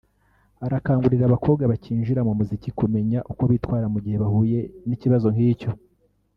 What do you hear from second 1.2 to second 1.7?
abakobwa